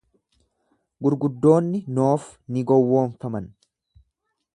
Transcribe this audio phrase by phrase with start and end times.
[1.07, 3.47] Gurguddoonni Noof ni gowwoofaman.